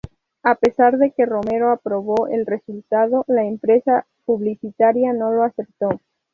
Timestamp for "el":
2.27-2.47